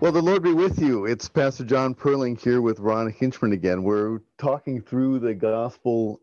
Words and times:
Well, 0.00 0.12
the 0.12 0.22
Lord 0.22 0.44
be 0.44 0.52
with 0.52 0.78
you. 0.78 1.06
It's 1.06 1.28
Pastor 1.28 1.64
John 1.64 1.92
Perling 1.92 2.40
here 2.40 2.62
with 2.62 2.78
Ron 2.78 3.12
Hinchman 3.12 3.52
again. 3.52 3.82
We're 3.82 4.20
talking 4.38 4.80
through 4.80 5.18
the 5.18 5.34
gospel 5.34 6.20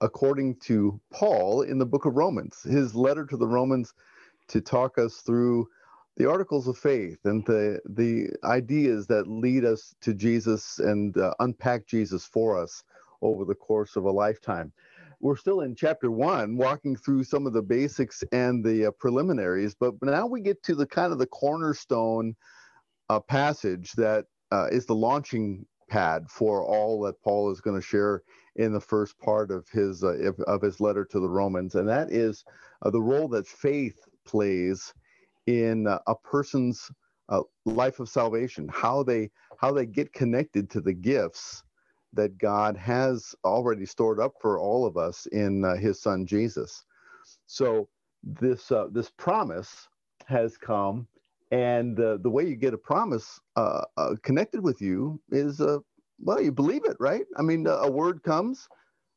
according 0.00 0.56
to 0.60 0.98
Paul 1.12 1.60
in 1.60 1.76
the 1.76 1.84
book 1.84 2.06
of 2.06 2.16
Romans, 2.16 2.62
his 2.62 2.94
letter 2.94 3.26
to 3.26 3.36
the 3.36 3.46
Romans 3.46 3.92
to 4.48 4.62
talk 4.62 4.96
us 4.96 5.16
through 5.16 5.68
the 6.16 6.26
articles 6.26 6.68
of 6.68 6.78
faith 6.78 7.18
and 7.24 7.44
the, 7.44 7.80
the 7.84 8.30
ideas 8.44 9.06
that 9.08 9.28
lead 9.28 9.62
us 9.62 9.94
to 10.00 10.14
Jesus 10.14 10.78
and 10.78 11.14
uh, 11.18 11.34
unpack 11.38 11.86
Jesus 11.86 12.24
for 12.24 12.58
us 12.58 12.82
over 13.20 13.44
the 13.44 13.54
course 13.54 13.96
of 13.96 14.04
a 14.04 14.10
lifetime. 14.10 14.72
We're 15.20 15.36
still 15.36 15.60
in 15.60 15.74
chapter 15.74 16.10
one, 16.10 16.56
walking 16.56 16.96
through 16.96 17.24
some 17.24 17.46
of 17.46 17.52
the 17.52 17.60
basics 17.60 18.24
and 18.32 18.64
the 18.64 18.86
uh, 18.86 18.90
preliminaries, 18.92 19.74
but 19.74 19.96
now 20.00 20.26
we 20.26 20.40
get 20.40 20.62
to 20.62 20.74
the 20.74 20.86
kind 20.86 21.12
of 21.12 21.18
the 21.18 21.26
cornerstone 21.26 22.34
a 23.08 23.20
passage 23.20 23.92
that 23.92 24.26
uh, 24.52 24.68
is 24.70 24.86
the 24.86 24.94
launching 24.94 25.66
pad 25.88 26.30
for 26.30 26.64
all 26.64 27.00
that 27.02 27.20
Paul 27.22 27.50
is 27.50 27.60
going 27.60 27.76
to 27.76 27.86
share 27.86 28.22
in 28.56 28.72
the 28.72 28.80
first 28.80 29.18
part 29.18 29.50
of 29.50 29.68
his 29.68 30.04
uh, 30.04 30.32
of 30.46 30.62
his 30.62 30.80
letter 30.80 31.04
to 31.06 31.20
the 31.20 31.28
Romans, 31.28 31.74
and 31.74 31.88
that 31.88 32.10
is 32.12 32.44
uh, 32.82 32.90
the 32.90 33.00
role 33.00 33.28
that 33.28 33.46
faith 33.46 33.98
plays 34.26 34.92
in 35.46 35.86
uh, 35.86 35.98
a 36.06 36.14
person's 36.14 36.90
uh, 37.28 37.42
life 37.64 38.00
of 38.00 38.08
salvation. 38.08 38.68
How 38.68 39.02
they 39.02 39.30
how 39.58 39.72
they 39.72 39.86
get 39.86 40.12
connected 40.12 40.70
to 40.70 40.80
the 40.80 40.94
gifts 40.94 41.62
that 42.12 42.38
God 42.38 42.76
has 42.76 43.34
already 43.44 43.86
stored 43.86 44.20
up 44.20 44.34
for 44.40 44.58
all 44.58 44.86
of 44.86 44.96
us 44.96 45.26
in 45.26 45.64
uh, 45.64 45.76
His 45.76 46.00
Son 46.00 46.26
Jesus. 46.26 46.84
So 47.46 47.88
this 48.22 48.70
uh, 48.72 48.88
this 48.90 49.10
promise 49.10 49.88
has 50.26 50.58
come 50.58 51.06
and 51.50 51.98
uh, 51.98 52.18
the 52.18 52.30
way 52.30 52.46
you 52.46 52.56
get 52.56 52.74
a 52.74 52.78
promise 52.78 53.40
uh, 53.56 53.82
uh, 53.96 54.14
connected 54.22 54.62
with 54.62 54.80
you 54.80 55.20
is, 55.30 55.60
uh, 55.60 55.78
well, 56.20 56.42
you 56.42 56.52
believe 56.52 56.84
it, 56.84 56.96
right? 57.00 57.24
I 57.36 57.42
mean, 57.42 57.66
a 57.66 57.90
word 57.90 58.22
comes, 58.22 58.68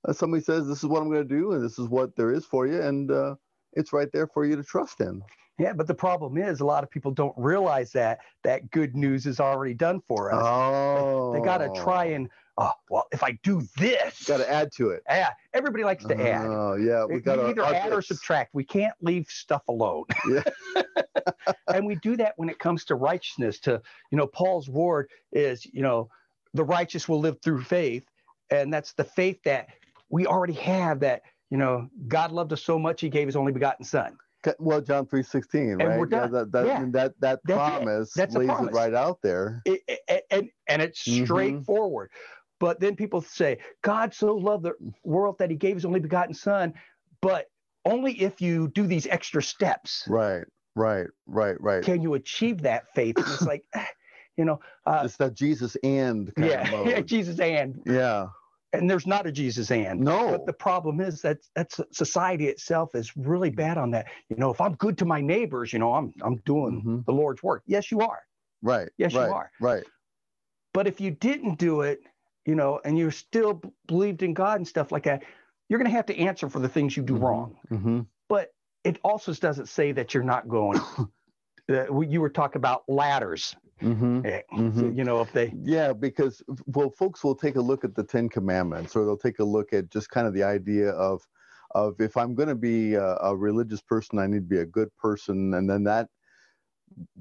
uh, 0.07 0.13
somebody 0.13 0.43
says, 0.43 0.67
"This 0.67 0.79
is 0.79 0.85
what 0.85 1.01
I'm 1.01 1.09
going 1.09 1.27
to 1.27 1.35
do, 1.35 1.51
and 1.51 1.63
this 1.63 1.77
is 1.77 1.87
what 1.87 2.15
there 2.15 2.31
is 2.31 2.45
for 2.45 2.67
you," 2.67 2.81
and 2.81 3.11
uh, 3.11 3.35
it's 3.73 3.93
right 3.93 4.09
there 4.13 4.27
for 4.27 4.45
you 4.45 4.55
to 4.55 4.63
trust 4.63 5.01
in. 5.01 5.21
Yeah, 5.59 5.73
but 5.73 5.87
the 5.87 5.93
problem 5.93 6.37
is 6.37 6.59
a 6.59 6.65
lot 6.65 6.83
of 6.83 6.89
people 6.89 7.11
don't 7.11 7.35
realize 7.37 7.91
that 7.91 8.19
that 8.43 8.71
good 8.71 8.95
news 8.95 9.25
is 9.25 9.39
already 9.39 9.73
done 9.73 10.01
for 10.07 10.31
us. 10.31 10.41
Oh, 10.43 11.33
they, 11.33 11.39
they 11.39 11.45
got 11.45 11.57
to 11.59 11.69
try 11.81 12.05
and 12.05 12.29
oh, 12.57 12.71
well, 12.89 13.05
if 13.11 13.23
I 13.23 13.37
do 13.43 13.61
this, 13.77 14.25
got 14.25 14.37
to 14.37 14.49
add 14.49 14.71
to 14.73 14.89
it. 14.89 15.03
Yeah, 15.07 15.29
everybody 15.53 15.83
likes 15.83 16.05
to 16.05 16.15
add. 16.15 16.45
Oh, 16.45 16.75
yeah, 16.75 17.05
we 17.05 17.19
got 17.19 17.37
to 17.37 17.47
either 17.47 17.63
add 17.63 17.91
or 17.93 18.01
subtract. 18.01 18.53
We 18.53 18.63
can't 18.63 18.93
leave 19.01 19.27
stuff 19.27 19.63
alone. 19.67 20.05
Yeah. 20.29 20.43
and 21.73 21.85
we 21.85 21.95
do 21.95 22.15
that 22.17 22.33
when 22.37 22.47
it 22.49 22.59
comes 22.59 22.85
to 22.85 22.95
righteousness. 22.95 23.59
To 23.61 23.81
you 24.11 24.17
know, 24.17 24.27
Paul's 24.27 24.69
word 24.69 25.09
is 25.31 25.65
you 25.65 25.81
know, 25.81 26.09
the 26.53 26.63
righteous 26.63 27.09
will 27.09 27.19
live 27.19 27.37
through 27.41 27.63
faith, 27.63 28.05
and 28.49 28.73
that's 28.73 28.93
the 28.93 29.03
faith 29.03 29.39
that 29.43 29.69
we 30.09 30.27
already 30.27 30.53
have. 30.53 30.99
That 30.99 31.23
you 31.49 31.57
know, 31.57 31.89
God 32.07 32.31
loved 32.31 32.53
us 32.53 32.63
so 32.63 32.77
much, 32.77 33.01
He 33.01 33.09
gave 33.09 33.27
His 33.27 33.35
only 33.35 33.51
begotten 33.51 33.83
Son. 33.83 34.17
Well, 34.59 34.81
John 34.81 35.05
three 35.05 35.23
sixteen, 35.23 35.75
right? 35.75 35.99
And. 35.99 36.11
Yeah, 36.11 36.27
that, 36.27 36.51
that, 36.51 36.65
yeah. 36.65 36.85
that, 36.91 37.13
that 37.19 37.43
promise 37.43 38.15
lays 38.17 38.47
promise. 38.47 38.73
it 38.73 38.75
right 38.75 38.93
out 38.93 39.19
there. 39.21 39.61
It, 39.65 39.81
it, 39.87 40.23
and 40.31 40.49
and 40.67 40.81
it's 40.81 41.03
Mhm. 41.07 41.25
straightforward. 41.25 42.11
But 42.61 42.79
then 42.79 42.95
people 42.95 43.21
say, 43.21 43.57
God 43.81 44.13
so 44.13 44.35
loved 44.35 44.65
the 44.65 44.73
world 45.03 45.39
that 45.39 45.49
He 45.49 45.55
gave 45.55 45.75
His 45.75 45.83
only 45.83 45.99
begotten 45.99 46.35
Son, 46.35 46.75
but 47.19 47.47
only 47.85 48.13
if 48.21 48.39
you 48.39 48.67
do 48.69 48.85
these 48.85 49.07
extra 49.07 49.41
steps 49.41 50.05
Right, 50.07 50.43
right, 50.75 51.07
right, 51.25 51.59
right. 51.59 51.83
can 51.83 52.03
you 52.03 52.13
achieve 52.13 52.61
that 52.61 52.83
faith. 52.93 53.17
And 53.17 53.25
it's 53.25 53.41
like, 53.41 53.65
you 54.37 54.45
know, 54.45 54.59
uh, 54.85 55.01
it's 55.05 55.17
that 55.17 55.33
Jesus 55.33 55.75
and 55.83 56.33
kind 56.35 56.51
of 56.51 56.69
yeah, 56.69 56.83
yeah. 56.85 57.01
Jesus 57.01 57.39
and 57.39 57.81
yeah. 57.87 58.27
and 58.73 58.87
there's 58.87 59.07
not 59.07 59.25
a 59.25 59.31
Jesus 59.31 59.71
and. 59.71 59.99
No. 59.99 60.29
But 60.29 60.45
the 60.45 60.53
problem 60.53 61.01
is 61.01 61.23
that 61.23 61.39
that's 61.55 61.79
society 61.91 62.45
itself 62.47 62.93
is 62.93 63.17
really 63.17 63.49
bad 63.49 63.79
on 63.79 63.89
that. 63.91 64.05
You 64.29 64.37
know, 64.37 64.51
if 64.51 64.61
I'm 64.61 64.75
good 64.75 64.99
to 64.99 65.05
my 65.05 65.19
neighbors, 65.19 65.73
you 65.73 65.79
know, 65.79 65.95
I'm 65.95 66.13
I'm 66.21 66.37
doing 66.45 66.83
Mhm. 66.85 67.05
the 67.05 67.11
Lord's 67.11 67.41
work. 67.41 67.63
Yes, 67.65 67.91
you 67.91 68.01
are. 68.01 68.21
Right. 68.61 68.89
Yes, 68.99 69.13
you 69.13 69.19
are. 69.19 69.51
Right. 69.59 69.83
But 70.73 70.85
if 70.85 71.01
you 71.01 71.09
didn't 71.09 71.57
do 71.57 71.81
it, 71.81 72.01
you 72.45 72.55
know, 72.55 72.79
and 72.83 72.97
you 72.97 73.11
still 73.11 73.55
b- 73.55 73.69
believed 73.87 74.23
in 74.23 74.33
God 74.33 74.57
and 74.57 74.67
stuff 74.67 74.91
like 74.91 75.03
that, 75.03 75.23
you're 75.69 75.79
going 75.79 75.89
to 75.89 75.95
have 75.95 76.07
to 76.07 76.17
answer 76.17 76.49
for 76.49 76.59
the 76.59 76.69
things 76.69 76.97
you 76.97 77.03
do 77.03 77.15
wrong. 77.15 77.55
Mm-hmm. 77.69 78.01
But 78.27 78.53
it 78.83 78.99
also 79.03 79.33
doesn't 79.33 79.69
say 79.69 79.91
that 79.91 80.13
you're 80.13 80.23
not 80.23 80.47
going. 80.47 80.79
uh, 81.69 82.01
you 82.01 82.21
were 82.21 82.29
talking 82.29 82.59
about 82.59 82.83
ladders. 82.87 83.55
Mm-hmm. 83.81 84.25
eh, 84.25 84.41
Mhm. 84.53 84.95
You 84.95 85.03
know, 85.03 85.21
if 85.21 85.31
they 85.33 85.53
Yeah, 85.55 85.93
because 85.93 86.43
well, 86.67 86.91
folks 86.91 87.23
will 87.23 87.35
take 87.35 87.55
a 87.55 87.61
look 87.61 87.83
at 87.83 87.95
the 87.95 88.03
Ten 88.03 88.29
Commandments, 88.29 88.95
or 88.95 89.05
they'll 89.05 89.17
take 89.17 89.39
a 89.39 89.43
look 89.43 89.73
at 89.73 89.89
just 89.89 90.09
kind 90.09 90.27
of 90.27 90.33
the 90.33 90.43
idea 90.43 90.91
of, 90.91 91.27
of 91.71 91.99
if 91.99 92.15
I'm 92.15 92.35
going 92.35 92.49
to 92.49 92.55
be 92.55 92.93
a, 92.93 93.15
a 93.17 93.35
religious 93.35 93.81
person, 93.81 94.19
I 94.19 94.27
need 94.27 94.49
to 94.49 94.55
be 94.55 94.59
a 94.59 94.65
good 94.65 94.95
person, 94.97 95.53
and 95.55 95.69
then 95.69 95.83
that, 95.85 96.09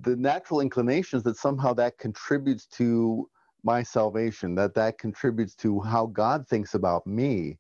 the 0.01 0.17
natural 0.17 0.61
inclination 0.61 1.17
is 1.17 1.23
that 1.23 1.37
somehow 1.37 1.73
that 1.75 1.97
contributes 1.99 2.67
to 2.67 3.29
my 3.65 3.83
salvation, 3.83 4.55
that 4.57 4.75
that 4.75 4.99
contributes 4.99 5.55
to 5.57 5.81
how 5.81 6.07
God 6.07 6.49
thinks 6.49 6.75
about 6.75 7.07
me, 7.07 7.59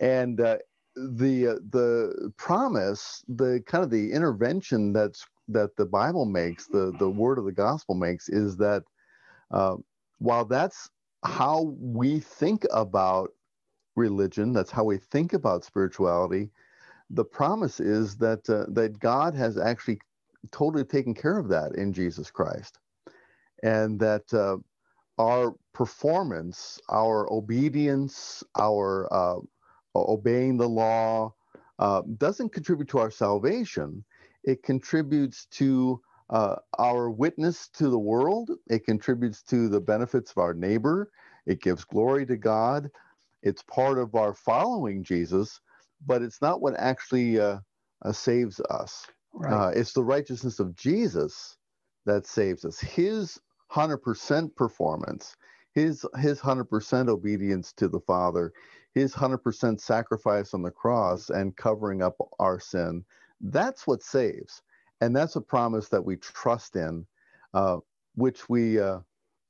and 0.00 0.40
uh, 0.40 0.58
the 0.96 1.48
uh, 1.48 1.54
the 1.70 2.32
promise, 2.36 3.24
the 3.28 3.62
kind 3.66 3.84
of 3.84 3.90
the 3.90 4.12
intervention 4.12 4.92
that's 4.92 5.26
that 5.48 5.76
the 5.76 5.86
Bible 5.86 6.26
makes, 6.26 6.66
the 6.68 6.92
the 6.98 7.10
word 7.10 7.38
of 7.38 7.44
the 7.44 7.52
gospel 7.52 7.94
makes, 7.94 8.28
is 8.28 8.56
that 8.58 8.84
uh, 9.50 9.76
while 10.18 10.44
that's 10.44 10.90
how 11.24 11.74
we 11.78 12.20
think 12.20 12.66
about 12.72 13.30
religion, 13.96 14.52
that's 14.52 14.70
how 14.70 14.84
we 14.84 14.98
think 14.98 15.32
about 15.32 15.64
spirituality, 15.64 16.50
the 17.10 17.24
promise 17.24 17.80
is 17.80 18.16
that 18.18 18.48
uh, 18.48 18.66
that 18.72 18.98
God 19.00 19.34
has 19.34 19.58
actually 19.58 20.00
totally 20.52 20.84
taken 20.84 21.14
care 21.14 21.38
of 21.38 21.48
that 21.48 21.74
in 21.74 21.92
Jesus 21.92 22.30
Christ, 22.30 22.78
and 23.62 24.00
that 24.00 24.32
uh, 24.32 24.58
our 25.20 25.54
performance, 25.74 26.80
our 26.90 27.32
obedience, 27.32 28.44
our 28.58 29.12
uh, 29.12 29.40
obeying 29.96 30.58
the 30.58 30.68
law, 30.68 31.34
uh, 31.80 32.02
doesn't 32.18 32.54
contribute 32.54 32.88
to 32.90 32.98
our 33.00 33.12
salvation. 33.12 34.04
It 34.44 34.64
contributes 34.64 35.46
to 35.52 36.02
uh, 36.30 36.56
our 36.78 37.10
witness 37.10 37.68
to 37.74 37.90
the 37.90 38.00
world. 38.00 38.50
It 38.70 38.86
contributes 38.86 39.42
to 39.44 39.68
the 39.68 39.82
benefits 39.82 40.32
of 40.32 40.38
our 40.38 40.54
neighbor. 40.54 41.12
It 41.46 41.62
gives 41.62 41.84
glory 41.84 42.26
to 42.26 42.38
God. 42.38 42.90
It's 43.42 43.64
part 43.64 43.98
of 43.98 44.16
our 44.16 44.34
following 44.34 45.04
Jesus, 45.04 45.60
but 46.06 46.22
it's 46.22 46.42
not 46.42 46.62
what 46.62 46.74
actually 46.78 47.40
uh, 47.40 47.60
uh, 48.04 48.12
saves 48.12 48.60
us. 48.70 49.06
right. 49.34 49.52
Uh, 49.52 49.72
it's 49.76 49.94
the 49.94 50.04
righteousness 50.04 50.60
of 50.60 50.76
Jesus 50.76 51.58
that 52.06 52.26
saves 52.26 52.64
us. 52.66 52.80
His 52.80 53.38
100% 53.72 54.54
performance, 54.56 55.36
his 55.72 56.04
his 56.18 56.40
100% 56.40 57.08
obedience 57.08 57.72
to 57.74 57.88
the 57.88 58.00
Father, 58.00 58.52
his 58.94 59.14
100% 59.14 59.80
sacrifice 59.80 60.54
on 60.54 60.62
the 60.62 60.70
cross 60.70 61.30
and 61.30 61.56
covering 61.56 62.02
up 62.02 62.16
our 62.38 62.58
sin. 62.58 63.04
That's 63.40 63.86
what 63.86 64.02
saves, 64.02 64.62
and 65.00 65.14
that's 65.14 65.36
a 65.36 65.40
promise 65.40 65.88
that 65.88 66.04
we 66.04 66.16
trust 66.16 66.76
in, 66.76 67.06
uh, 67.54 67.78
which 68.16 68.48
we 68.48 68.80
uh, 68.80 68.98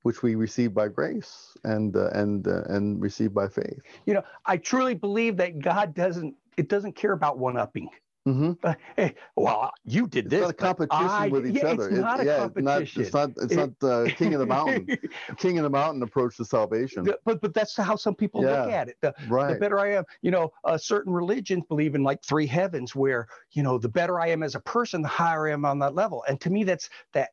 which 0.02 0.22
we 0.22 0.34
receive 0.34 0.72
by 0.72 0.88
grace 0.88 1.56
and 1.64 1.96
uh, 1.96 2.10
and 2.10 2.46
uh, 2.46 2.62
and 2.68 3.00
receive 3.00 3.34
by 3.34 3.48
faith. 3.48 3.80
you 4.06 4.14
know, 4.14 4.22
I 4.46 4.56
truly 4.56 4.94
believe 4.94 5.36
that 5.38 5.58
God 5.58 5.94
doesn't. 5.94 6.34
It 6.56 6.68
doesn't 6.68 6.94
care 6.94 7.12
about 7.12 7.38
one 7.38 7.56
upping. 7.56 7.88
Hmm 8.26 8.52
Uh, 8.62 8.74
hey, 8.96 9.14
well, 9.36 9.72
you 9.84 10.06
did 10.06 10.26
It's 10.26 10.32
this. 10.32 10.40
not 10.42 10.50
a 10.50 10.54
competition 10.54 11.08
I- 11.08 11.28
with 11.28 11.46
each 11.46 11.56
yeah, 11.56 11.68
other. 11.68 11.88
It's 11.88 11.98
It- 11.98 12.00
not 12.00 12.20
a 12.20 12.24
yeah, 12.24 12.36
competition. 12.38 13.02
It's 13.02 13.14
not. 13.14 13.30
It's 13.30 13.54
not. 13.54 13.70
It's 13.70 13.82
not 13.82 13.88
uh, 13.90 14.10
king 14.14 14.34
of 14.34 14.40
the 14.40 14.46
mountain. 14.46 14.86
king 15.38 15.58
of 15.58 15.64
the 15.64 15.70
mountain 15.70 16.02
approach 16.02 16.36
to 16.36 16.44
salvation. 16.44 17.04
but 17.24 17.40
but 17.40 17.54
that's 17.54 17.76
how 17.76 17.96
some 17.96 18.14
people 18.14 18.42
look 18.42 18.68
at 18.68 18.88
it. 18.88 18.96
The, 19.00 19.14
the 19.20 19.56
better 19.58 19.78
I 19.78 19.92
am, 19.94 20.04
you 20.22 20.30
know, 20.30 20.52
uh, 20.64 20.76
certain 20.76 21.12
religions 21.12 21.64
believe 21.68 21.94
in 21.94 22.02
like 22.02 22.22
three 22.22 22.46
heavens, 22.46 22.94
where 22.94 23.26
you 23.52 23.62
know 23.62 23.78
the 23.78 23.88
better 23.88 24.20
I 24.20 24.28
am 24.28 24.42
as 24.42 24.54
a 24.54 24.60
person, 24.60 25.00
the 25.02 25.08
higher 25.08 25.48
I 25.48 25.52
am 25.52 25.64
on 25.64 25.78
that 25.78 25.94
level. 25.94 26.22
And 26.28 26.40
to 26.42 26.50
me, 26.50 26.64
that's 26.64 26.90
that 27.14 27.30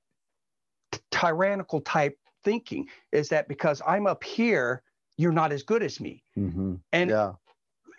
tyrannical 1.12 1.82
type 1.82 2.18
thinking. 2.44 2.88
Is 3.12 3.28
that 3.30 3.48
because 3.50 3.82
I'm 3.86 4.08
up 4.08 4.24
here, 4.24 4.84
you're 5.18 5.34
not 5.34 5.52
as 5.52 5.64
good 5.64 5.84
as 5.84 6.00
me? 6.00 6.24
hmm 6.36 6.76
And 6.94 7.10
yeah. 7.10 7.34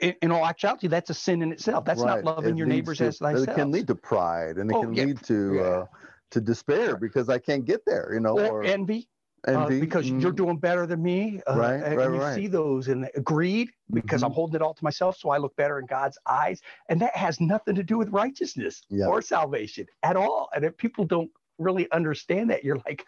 In, 0.01 0.31
all 0.31 0.47
actuality, 0.47 0.87
that's 0.87 1.11
a 1.11 1.15
sin 1.15 1.43
in 1.43 1.53
itself. 1.53 1.85
That's 1.85 2.01
right. 2.01 2.23
not 2.23 2.37
loving 2.37 2.55
It 2.55 2.59
your 2.59 2.67
neighbors 2.67 2.99
to- 2.99 3.07
as 3.07 3.19
thyself. 3.19 3.49
It 3.49 3.55
can 3.55 3.71
lead 3.73 3.87
to 3.89 3.95
pride, 3.95 4.59
and 4.59 4.71
it 4.71 4.77
Oh, 4.77 4.83
can 4.83 4.95
yeah. 4.95 5.05
lead 5.05 5.23
to 5.25 5.55
Yeah. 5.57 5.61
uh, 5.63 5.87
to 6.31 6.41
despair 6.41 6.97
because 6.97 7.29
I 7.29 7.39
can't 7.39 7.65
get 7.65 7.85
there. 7.87 8.11
You 8.13 8.21
know, 8.21 8.39
or 8.39 8.63
envy, 8.63 9.09
uh, 9.47 9.53
envy 9.53 9.81
because 9.81 10.07
mm, 10.11 10.21
you're 10.21 10.31
doing 10.33 10.59
better 10.59 10.87
than 10.87 11.03
me. 11.03 11.41
Uh, 11.47 11.57
Right, 11.57 11.83
and 11.83 11.97
right, 11.97 12.05
you 12.05 12.21
right. 12.21 12.35
see 12.35 12.47
those 12.49 12.89
and 12.89 13.09
greed 13.25 13.71
because 13.93 14.23
I'm 14.23 14.31
Mhm. 14.31 14.35
holding 14.35 14.57
it 14.57 14.63
all 14.63 14.75
to 14.75 14.85
myself, 14.85 15.17
so 15.17 15.31
I 15.31 15.39
look 15.39 15.57
better 15.57 15.79
in 15.79 15.87
God's 15.87 16.19
eyes. 16.27 16.61
And 16.91 17.01
that 17.01 17.17
has 17.17 17.41
nothing 17.41 17.75
to 17.77 17.83
do 17.83 17.97
with 17.97 18.11
righteousness 18.11 18.83
Yeah. 18.91 19.07
or 19.07 19.23
salvation 19.23 19.87
at 20.03 20.17
all. 20.17 20.51
And 20.55 20.65
if 20.65 20.77
people 20.77 21.05
don't 21.07 21.31
really 21.59 21.91
understand 21.91 22.51
that, 22.51 22.63
you're 22.63 22.81
like, 22.87 23.07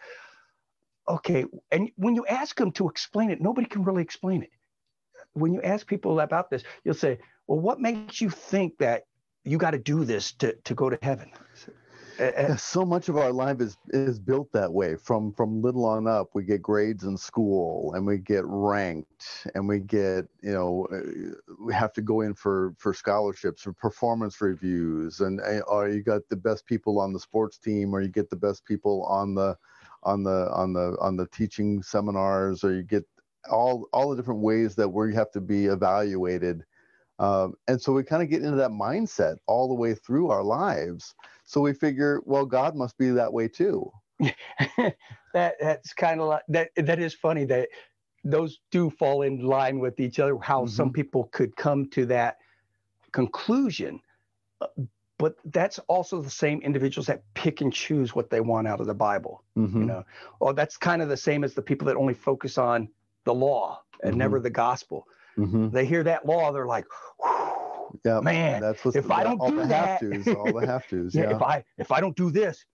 okay, 1.07 1.45
and 1.71 1.91
when 1.95 2.15
you 2.15 2.25
ask 2.25 2.57
them 2.57 2.71
to 2.73 2.89
explain 2.89 3.29
it, 3.29 3.39
nobody 3.39 3.67
can 3.67 3.83
really 3.83 4.01
explain 4.01 4.41
it. 4.43 4.51
When 5.33 5.53
you 5.53 5.61
ask 5.61 5.87
people 5.87 6.19
about 6.19 6.49
this, 6.49 6.63
you'll 6.83 6.93
say, 6.93 7.19
well, 7.47 7.59
what 7.59 7.79
makes 7.79 8.21
you 8.21 8.29
think 8.29 8.77
that 8.79 9.03
you 9.43 9.57
got 9.57 9.71
to 9.71 9.79
do 9.79 10.03
this 10.03 10.33
to, 10.33 10.55
to 10.63 10.75
go 10.75 10.89
to 10.89 10.97
heaven? 11.01 11.31
yeah, 12.21 12.55
so 12.55 12.85
much 12.85 13.09
of 13.09 13.17
our 13.17 13.31
life 13.31 13.59
is 13.61 13.77
is 13.89 14.19
built 14.19 14.51
that 14.51 14.71
way. 14.71 14.95
From 14.95 15.33
from 15.33 15.61
little 15.61 15.85
on 15.85 16.07
up, 16.07 16.29
we 16.33 16.43
get 16.43 16.61
grades 16.61 17.03
in 17.03 17.17
school, 17.17 17.93
and 17.93 18.05
we 18.05 18.17
get 18.17 18.43
ranked, 18.45 19.47
and 19.55 19.67
we 19.67 19.79
get 19.79 20.27
you 20.41 20.51
know 20.51 20.87
uh, 20.91 21.55
we 21.59 21.73
have 21.73 21.93
to 21.93 22.01
go 22.01 22.21
in 22.21 22.33
for 22.33 22.75
for 22.77 22.93
scholarships 22.93 23.65
or 23.65 23.73
performance 23.73 24.39
reviews, 24.41 25.21
and 25.21 25.41
uh, 25.41 25.61
or 25.67 25.89
you 25.89 26.03
got 26.03 26.21
the 26.29 26.35
best 26.35 26.65
people 26.65 26.99
on 26.99 27.13
the 27.13 27.19
sports 27.19 27.57
team, 27.57 27.93
or 27.93 28.01
you 28.01 28.09
get 28.09 28.29
the 28.29 28.35
best 28.35 28.65
people 28.65 29.03
on 29.05 29.33
the 29.33 29.57
on 30.03 30.23
the 30.23 30.51
on 30.51 30.73
the 30.73 30.97
on 30.99 31.15
the 31.17 31.27
teaching 31.27 31.81
seminars, 31.81 32.63
or 32.63 32.73
you 32.73 32.83
get 32.83 33.05
all 33.49 33.87
all 33.93 34.09
the 34.09 34.15
different 34.15 34.41
ways 34.41 34.75
that 34.75 34.89
we 34.89 35.13
have 35.15 35.31
to 35.31 35.41
be 35.41 35.65
evaluated. 35.65 36.63
Um, 37.19 37.53
and 37.67 37.79
so 37.79 37.93
we 37.93 38.03
kind 38.03 38.23
of 38.23 38.29
get 38.29 38.41
into 38.41 38.57
that 38.57 38.71
mindset 38.71 39.37
all 39.45 39.67
the 39.67 39.75
way 39.75 39.93
through 39.93 40.31
our 40.31 40.43
lives 40.43 41.13
so 41.51 41.59
we 41.59 41.73
figure, 41.73 42.21
well, 42.23 42.45
God 42.45 42.77
must 42.77 42.97
be 42.97 43.09
that 43.09 43.33
way 43.33 43.49
too. 43.49 43.91
that 45.33 45.55
that's 45.59 45.91
kind 45.93 46.21
of 46.21 46.27
like 46.27 46.43
that. 46.47 46.69
That 46.77 46.97
is 46.97 47.13
funny 47.13 47.43
that 47.43 47.67
those 48.23 48.59
do 48.71 48.89
fall 48.89 49.23
in 49.23 49.43
line 49.43 49.79
with 49.79 49.99
each 49.99 50.19
other. 50.19 50.37
How 50.41 50.61
mm-hmm. 50.61 50.73
some 50.73 50.93
people 50.93 51.25
could 51.33 51.53
come 51.57 51.89
to 51.89 52.05
that 52.05 52.37
conclusion, 53.11 53.99
uh, 54.61 54.67
but 55.17 55.35
that's 55.43 55.77
also 55.89 56.21
the 56.21 56.29
same 56.29 56.61
individuals 56.61 57.07
that 57.07 57.21
pick 57.33 57.59
and 57.59 57.73
choose 57.73 58.15
what 58.15 58.29
they 58.29 58.39
want 58.39 58.69
out 58.69 58.79
of 58.79 58.87
the 58.87 58.93
Bible. 58.93 59.43
Mm-hmm. 59.57 59.81
You 59.81 59.85
know, 59.87 60.05
or 60.39 60.53
that's 60.53 60.77
kind 60.77 61.01
of 61.01 61.09
the 61.09 61.17
same 61.17 61.43
as 61.43 61.53
the 61.53 61.61
people 61.61 61.85
that 61.87 61.97
only 61.97 62.13
focus 62.13 62.57
on 62.57 62.87
the 63.25 63.33
law 63.33 63.81
and 64.01 64.11
mm-hmm. 64.11 64.19
never 64.19 64.39
the 64.39 64.49
gospel. 64.49 65.07
Mm-hmm. 65.37 65.69
They 65.69 65.85
hear 65.85 66.03
that 66.03 66.25
law, 66.25 66.51
they're 66.51 66.65
like, 66.65 66.85
yeah, 68.05 68.19
man, 68.21 68.61
that's 68.61 68.83
what's, 68.83 68.97
if 68.97 69.11
I 69.11 69.23
don't 69.23 69.39
do 69.47 69.65
that, 69.65 70.01
have-tos, 70.01 70.27
all 70.35 70.59
the 70.59 70.67
have 70.67 70.87
tos. 70.87 71.13
Yeah, 71.15 71.23
yeah, 71.23 71.35
if 71.35 71.41
I 71.41 71.63
if 71.77 71.91
I 71.91 71.99
don't 71.99 72.15
do 72.15 72.31
this, 72.31 72.65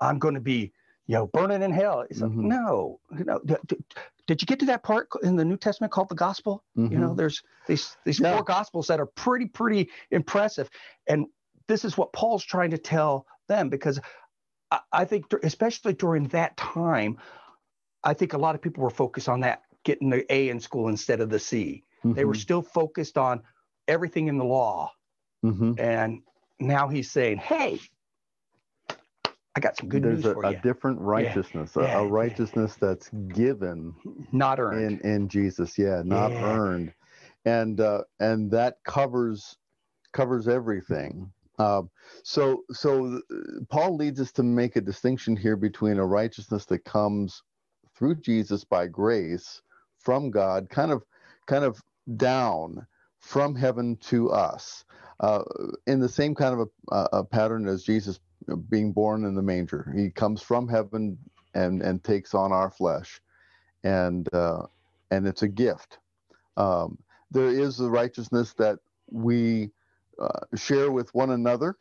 I'm 0.00 0.18
going 0.18 0.34
to 0.34 0.40
be 0.40 0.72
you 1.06 1.14
know 1.14 1.26
burning 1.28 1.62
in 1.62 1.72
hell. 1.72 2.04
It's 2.08 2.20
mm-hmm. 2.20 2.40
like 2.40 2.48
no, 2.48 3.00
no. 3.10 3.40
Did, 3.44 3.84
did 4.26 4.42
you 4.42 4.46
get 4.46 4.60
to 4.60 4.66
that 4.66 4.82
part 4.82 5.08
in 5.22 5.36
the 5.36 5.44
New 5.44 5.56
Testament 5.56 5.92
called 5.92 6.08
the 6.08 6.14
Gospel? 6.14 6.64
You 6.74 6.88
know, 6.88 7.08
mm-hmm. 7.08 7.16
there's 7.16 7.42
these 7.66 7.96
these 8.04 8.20
yeah. 8.20 8.34
four 8.34 8.44
Gospels 8.44 8.86
that 8.88 9.00
are 9.00 9.06
pretty 9.06 9.46
pretty 9.46 9.90
impressive, 10.10 10.68
and 11.06 11.26
this 11.66 11.84
is 11.84 11.96
what 11.96 12.12
Paul's 12.12 12.44
trying 12.44 12.70
to 12.70 12.78
tell 12.78 13.26
them 13.48 13.68
because 13.68 14.00
I, 14.70 14.80
I 14.92 15.04
think 15.04 15.26
especially 15.42 15.94
during 15.94 16.24
that 16.28 16.56
time, 16.56 17.18
I 18.04 18.14
think 18.14 18.32
a 18.32 18.38
lot 18.38 18.54
of 18.54 18.62
people 18.62 18.82
were 18.82 18.90
focused 18.90 19.28
on 19.28 19.40
that 19.40 19.62
getting 19.88 20.10
the 20.10 20.30
A 20.30 20.50
in 20.50 20.60
school 20.60 20.88
instead 20.88 21.22
of 21.22 21.30
the 21.30 21.38
C. 21.38 21.82
Mm-hmm. 22.04 22.12
They 22.12 22.26
were 22.26 22.34
mm-hmm. 22.34 22.40
still 22.40 22.60
focused 22.60 23.16
on 23.16 23.40
everything 23.88 24.28
in 24.28 24.36
the 24.36 24.44
law. 24.44 24.92
Mm-hmm. 25.42 25.72
And 25.78 26.20
now 26.60 26.88
he's 26.88 27.10
saying, 27.10 27.38
hey, 27.38 27.80
I 28.90 29.60
got 29.60 29.78
some 29.78 29.88
good 29.88 30.02
There's 30.02 30.24
news 30.24 30.26
a, 30.26 30.34
for 30.34 30.44
you. 30.44 30.58
a 30.58 30.60
different 30.60 31.00
righteousness, 31.00 31.72
yeah. 31.74 31.82
A, 31.82 31.86
yeah. 31.86 31.98
a, 32.00 32.06
righteousness 32.06 32.76
that's 32.78 33.08
given, 33.28 33.94
not 34.30 34.60
earned 34.60 35.00
in, 35.00 35.10
in 35.10 35.28
Jesus. 35.28 35.78
Yeah, 35.78 36.02
not 36.04 36.32
yeah. 36.32 36.44
earned, 36.44 36.92
and 37.46 37.80
uh, 37.80 38.02
and 38.20 38.50
that 38.50 38.76
covers 38.84 39.56
covers 40.12 40.48
everything. 40.48 41.32
Um, 41.58 41.88
so 42.22 42.62
so 42.70 43.20
Paul 43.70 43.96
leads 43.96 44.20
us 44.20 44.32
to 44.32 44.42
make 44.42 44.76
a 44.76 44.82
distinction 44.82 45.34
here 45.34 45.56
between 45.56 45.98
a 45.98 46.06
righteousness 46.06 46.66
that 46.66 46.84
comes 46.84 47.42
through 47.96 48.16
Jesus 48.16 48.62
by 48.64 48.86
grace 48.86 49.62
from 50.00 50.30
God, 50.30 50.68
kind 50.70 50.92
of 50.92 51.02
kind 51.46 51.64
of 51.64 51.82
down 52.16 52.86
from 53.20 53.54
heaven 53.54 53.96
to 53.96 54.30
us 54.30 54.84
uh, 55.20 55.42
in 55.86 56.00
the 56.00 56.08
same 56.08 56.34
kind 56.34 56.60
of 56.60 56.68
a, 56.90 57.18
a, 57.18 57.24
pattern 57.24 57.66
as 57.66 57.82
Jesus 57.82 58.20
being 58.68 58.92
born 58.92 59.24
in 59.24 59.34
the 59.34 59.42
manger. 59.42 59.92
He 59.96 60.10
comes 60.10 60.40
from 60.40 60.68
heaven 60.68 61.18
and, 61.54 61.82
and 61.82 62.02
takes 62.02 62.34
on 62.34 62.52
our 62.52 62.70
flesh, 62.70 63.20
and 63.82 64.32
uh, 64.32 64.62
and 65.10 65.26
it's 65.26 65.42
a 65.42 65.48
gift. 65.48 65.98
Um, 66.56 66.98
there 67.30 67.48
is 67.48 67.76
the 67.76 67.90
righteousness 67.90 68.54
that 68.54 68.78
we 69.10 69.70
uh, 70.20 70.56
share 70.56 70.90
with 70.90 71.12
one 71.14 71.30
another, 71.30 71.76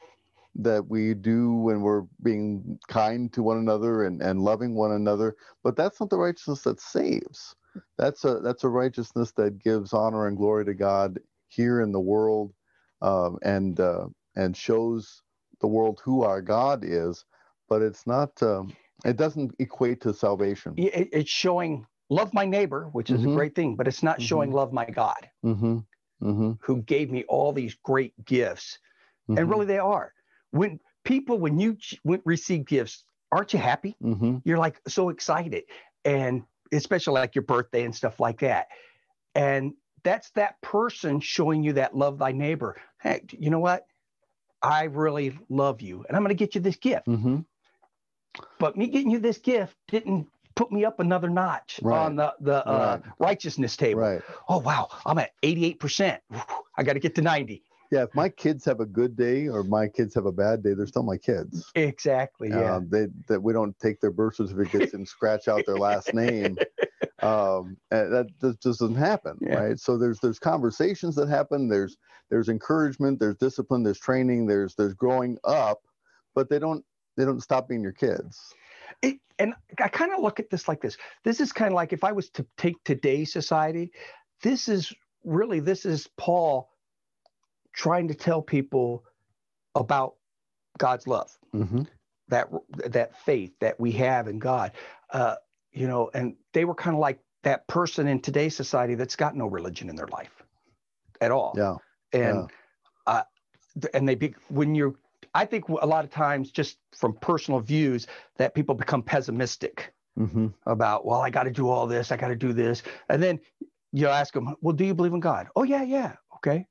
that 0.55 0.87
we 0.87 1.13
do 1.13 1.53
when 1.53 1.81
we're 1.81 2.03
being 2.23 2.79
kind 2.87 3.31
to 3.33 3.43
one 3.43 3.57
another 3.57 4.05
and, 4.05 4.21
and 4.21 4.41
loving 4.41 4.75
one 4.75 4.91
another, 4.91 5.35
but 5.63 5.75
that's 5.75 5.99
not 5.99 6.09
the 6.09 6.17
righteousness 6.17 6.63
that 6.63 6.79
saves 6.79 7.55
that's 7.97 8.25
a 8.25 8.39
that's 8.39 8.63
a 8.63 8.69
righteousness 8.69 9.31
that 9.33 9.59
gives 9.59 9.93
honor 9.93 10.27
and 10.27 10.37
glory 10.37 10.65
to 10.65 10.73
God 10.73 11.19
here 11.47 11.81
in 11.81 11.91
the 11.91 11.99
world, 11.99 12.53
um, 13.01 13.37
and 13.43 13.79
uh, 13.79 14.07
and 14.35 14.55
shows 14.55 15.21
the 15.61 15.67
world 15.67 16.01
who 16.03 16.23
our 16.23 16.41
God 16.41 16.83
is. 16.83 17.25
But 17.69 17.81
it's 17.81 18.07
not. 18.07 18.41
Um, 18.41 18.73
it 19.05 19.17
doesn't 19.17 19.55
equate 19.59 20.01
to 20.01 20.13
salvation. 20.13 20.73
It, 20.77 21.09
it's 21.11 21.29
showing 21.29 21.85
love 22.09 22.33
my 22.33 22.45
neighbor, 22.45 22.89
which 22.93 23.09
is 23.09 23.21
mm-hmm. 23.21 23.31
a 23.31 23.35
great 23.35 23.55
thing, 23.55 23.75
but 23.75 23.87
it's 23.87 24.03
not 24.03 24.17
mm-hmm. 24.17 24.25
showing 24.25 24.51
love 24.51 24.73
my 24.73 24.85
God, 24.85 25.29
mm-hmm. 25.45 25.77
mm-hmm. 26.21 26.51
who 26.61 26.81
gave 26.83 27.11
me 27.11 27.23
all 27.27 27.53
these 27.53 27.75
great 27.83 28.13
gifts, 28.25 28.79
and 29.27 29.37
mm-hmm. 29.37 29.49
really 29.49 29.65
they 29.65 29.79
are. 29.79 30.13
When 30.51 30.79
people, 31.03 31.37
when 31.37 31.59
you 31.59 31.77
receive 32.25 32.65
gifts, 32.65 33.03
aren't 33.31 33.53
you 33.53 33.59
happy? 33.59 33.95
Mm-hmm. 34.01 34.37
You're 34.45 34.57
like 34.57 34.79
so 34.87 35.09
excited, 35.09 35.63
and 36.05 36.43
especially 36.71 37.13
like 37.13 37.35
your 37.35 37.43
birthday 37.43 37.83
and 37.83 37.95
stuff 37.95 38.19
like 38.19 38.39
that. 38.39 38.67
And 39.35 39.73
that's 40.03 40.29
that 40.31 40.61
person 40.61 41.19
showing 41.19 41.63
you 41.63 41.73
that 41.73 41.95
love 41.95 42.19
thy 42.19 42.31
neighbor. 42.31 42.79
Hey, 43.01 43.23
you 43.31 43.49
know 43.49 43.59
what? 43.59 43.85
I 44.61 44.85
really 44.85 45.37
love 45.49 45.81
you, 45.81 46.03
and 46.07 46.17
I'm 46.17 46.23
going 46.23 46.35
to 46.35 46.39
get 46.39 46.55
you 46.55 46.61
this 46.61 46.77
gift. 46.77 47.07
Mm-hmm. 47.07 47.39
But 48.59 48.75
me 48.75 48.87
getting 48.87 49.11
you 49.11 49.19
this 49.19 49.37
gift 49.37 49.75
didn't 49.87 50.27
put 50.55 50.71
me 50.71 50.83
up 50.83 50.99
another 50.99 51.29
notch 51.29 51.79
right. 51.83 51.97
on 51.97 52.15
the 52.15 52.33
the 52.39 52.65
uh, 52.65 52.99
righteousness 53.19 53.77
table. 53.77 54.01
Right. 54.01 54.21
Oh 54.49 54.57
wow, 54.57 54.89
I'm 55.05 55.19
at 55.19 55.31
88 55.43 55.79
percent. 55.79 56.21
I 56.77 56.83
got 56.83 56.93
to 56.93 56.99
get 56.99 57.15
to 57.15 57.21
90 57.21 57.63
yeah, 57.91 58.03
if 58.03 58.13
my 58.13 58.29
kids 58.29 58.65
have 58.65 58.79
a 58.79 58.85
good 58.85 59.15
day 59.15 59.47
or 59.47 59.63
my 59.63 59.87
kids 59.87 60.13
have 60.15 60.25
a 60.25 60.31
bad 60.31 60.63
day, 60.63 60.73
they're 60.73 60.87
still 60.87 61.03
my 61.03 61.17
kids. 61.17 61.71
Exactly. 61.75 62.49
Yeah. 62.49 62.75
Um, 62.75 62.89
they 62.89 63.07
that 63.27 63.41
we 63.41 63.53
don't 63.53 63.77
take 63.79 64.01
their 64.01 64.11
birth 64.11 64.35
certificates 64.35 64.93
and 64.93 65.07
scratch 65.07 65.47
out 65.47 65.65
their 65.65 65.77
last 65.77 66.13
name. 66.13 66.57
Um, 67.23 67.77
that, 67.89 68.27
that 68.39 68.59
just 68.61 68.79
doesn't 68.79 68.95
happen, 68.95 69.37
yeah. 69.41 69.55
right? 69.55 69.79
So 69.79 69.97
there's 69.97 70.19
there's 70.19 70.37
conversations 70.37 71.15
that 71.15 71.27
happen. 71.27 71.67
There's 71.67 71.97
there's 72.29 72.47
encouragement. 72.47 73.19
There's 73.19 73.35
discipline. 73.37 73.81
There's 73.81 73.99
training. 73.99 74.45
There's 74.45 74.75
there's 74.75 74.93
growing 74.93 75.37
up, 75.43 75.79
but 76.35 76.47
they 76.47 76.59
don't 76.59 76.85
they 77.15 77.25
don't 77.25 77.41
stop 77.41 77.67
being 77.67 77.81
your 77.81 77.91
kids. 77.91 78.53
It, 79.01 79.17
and 79.39 79.55
I 79.79 79.87
kind 79.87 80.13
of 80.13 80.21
look 80.21 80.39
at 80.39 80.51
this 80.51 80.67
like 80.67 80.79
this. 80.79 80.95
This 81.23 81.41
is 81.41 81.51
kind 81.51 81.71
of 81.71 81.75
like 81.75 81.91
if 81.91 82.03
I 82.03 82.11
was 82.11 82.29
to 82.31 82.45
take 82.55 82.75
today's 82.83 83.33
society, 83.33 83.91
this 84.43 84.69
is 84.69 84.93
really 85.23 85.59
this 85.59 85.85
is 85.85 86.07
Paul 86.17 86.69
trying 87.77 88.07
to 88.07 88.15
tell 88.15 88.41
people 88.41 89.05
about 89.75 90.15
God's 90.77 91.07
love, 91.07 91.31
mm-hmm. 91.53 91.83
that 92.27 92.49
that 92.87 93.17
faith 93.21 93.53
that 93.59 93.79
we 93.79 93.91
have 93.93 94.27
in 94.27 94.39
God. 94.39 94.71
Uh, 95.11 95.35
you 95.71 95.87
know, 95.87 96.09
and 96.13 96.35
they 96.53 96.65
were 96.65 96.75
kind 96.75 96.95
of 96.95 96.99
like 96.99 97.19
that 97.43 97.67
person 97.67 98.07
in 98.07 98.19
today's 98.19 98.55
society 98.55 98.95
that's 98.95 99.15
got 99.15 99.35
no 99.35 99.45
religion 99.45 99.89
in 99.89 99.95
their 99.95 100.07
life 100.07 100.43
at 101.21 101.31
all. 101.31 101.53
Yeah. 101.55 101.75
And 102.13 102.49
yeah. 102.49 103.13
Uh, 103.13 103.23
and 103.93 104.09
they 104.09 104.15
be 104.15 104.33
when 104.49 104.75
you're 104.75 104.95
I 105.33 105.45
think 105.45 105.69
a 105.69 105.85
lot 105.85 106.03
of 106.03 106.09
times, 106.09 106.49
just 106.49 106.77
from 106.95 107.13
personal 107.13 107.59
views, 107.59 108.07
that 108.37 108.55
people 108.55 108.73
become 108.73 109.03
pessimistic 109.03 109.93
mm-hmm. 110.17 110.47
about, 110.65 111.05
well, 111.05 111.21
I 111.21 111.29
got 111.29 111.43
to 111.43 111.51
do 111.51 111.69
all 111.69 111.85
this, 111.85 112.11
I 112.11 112.17
got 112.17 112.29
to 112.29 112.35
do 112.35 112.53
this, 112.53 112.81
and 113.09 113.21
then 113.21 113.39
you 113.91 114.07
ask 114.07 114.33
them, 114.33 114.55
well, 114.61 114.75
do 114.75 114.83
you 114.83 114.95
believe 114.95 115.13
in 115.13 115.19
God? 115.19 115.47
Oh 115.55 115.63
yeah, 115.63 115.83
yeah, 115.83 116.13
okay. 116.37 116.65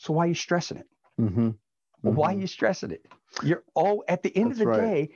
So 0.00 0.14
why 0.14 0.24
are 0.24 0.28
you 0.28 0.34
stressing 0.34 0.78
it? 0.78 0.86
Mm-hmm. 1.20 1.48
Mm-hmm. 1.48 2.14
Why 2.14 2.32
are 2.32 2.38
you 2.38 2.46
stressing 2.46 2.90
it? 2.90 3.04
You're 3.42 3.64
all 3.74 4.02
at 4.08 4.22
the 4.22 4.34
end 4.34 4.52
That's 4.52 4.60
of 4.62 4.66
the 4.68 4.72
right. 4.72 5.10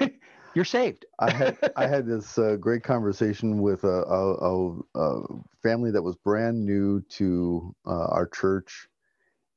day, 0.00 0.14
you're 0.54 0.64
saved. 0.64 1.04
I 1.18 1.30
had 1.30 1.58
I 1.76 1.86
had 1.86 2.06
this 2.06 2.38
uh, 2.38 2.56
great 2.56 2.82
conversation 2.82 3.60
with 3.60 3.84
a, 3.84 4.02
a, 4.04 4.78
a, 4.94 5.22
family 5.62 5.90
that 5.90 6.00
was 6.00 6.16
brand 6.24 6.64
new 6.64 7.02
to 7.18 7.76
uh, 7.86 8.06
our 8.06 8.26
church, 8.26 8.88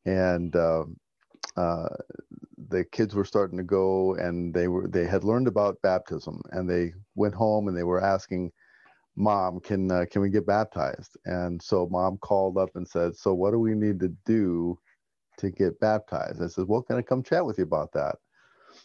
and 0.05 0.53
uh, 0.53 0.83
uh, 1.55 1.87
the 2.67 2.83
kids 2.83 3.15
were 3.15 3.23
starting 3.23 3.57
to 3.57 3.63
go, 3.63 4.15
and 4.15 4.53
they 4.53 4.67
were 4.67 4.85
they 4.85 5.05
had 5.05 5.23
learned 5.23 5.47
about 5.47 5.81
baptism, 5.81 6.41
and 6.51 6.69
they 6.69 6.91
went 7.15 7.35
home 7.35 7.69
and 7.69 7.77
they 7.77 7.83
were 7.83 8.03
asking 8.03 8.51
mom 9.15 9.59
can 9.59 9.91
uh, 9.91 10.05
can 10.11 10.21
we 10.21 10.29
get 10.29 10.45
baptized? 10.45 11.17
And 11.25 11.61
so 11.61 11.87
mom 11.91 12.17
called 12.19 12.57
up 12.57 12.71
and 12.75 12.87
said 12.87 13.15
so 13.15 13.33
what 13.33 13.51
do 13.51 13.59
we 13.59 13.75
need 13.75 13.99
to 14.01 14.09
do 14.25 14.79
to 15.37 15.49
get 15.51 15.79
baptized? 15.79 16.41
I 16.41 16.47
said 16.47 16.65
well 16.67 16.81
can 16.81 16.97
i 16.97 17.01
come 17.01 17.23
chat 17.23 17.45
with 17.45 17.57
you 17.57 17.63
about 17.65 17.93
that? 17.93 18.17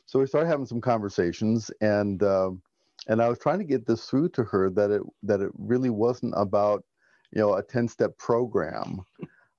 So 0.06 0.20
we 0.20 0.26
started 0.26 0.48
having 0.48 0.66
some 0.66 0.80
conversations 0.80 1.70
and 1.80 2.22
uh, 2.22 2.50
and 3.08 3.22
I 3.22 3.28
was 3.28 3.38
trying 3.38 3.58
to 3.58 3.64
get 3.64 3.86
this 3.86 4.06
through 4.06 4.30
to 4.30 4.44
her 4.44 4.70
that 4.70 4.90
it 4.90 5.02
that 5.22 5.40
it 5.40 5.52
really 5.58 5.90
wasn't 5.90 6.34
about 6.36 6.84
you 7.32 7.40
know 7.40 7.54
a 7.54 7.62
10 7.62 7.88
step 7.88 8.16
program 8.18 9.02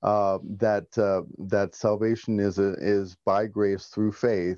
uh, 0.04 0.40
that 0.58 0.98
uh, 0.98 1.22
that 1.48 1.76
salvation 1.76 2.40
is 2.40 2.60
a, 2.60 2.74
is 2.80 3.18
by 3.26 3.48
grace 3.48 3.88
through 3.88 4.12
faith 4.12 4.58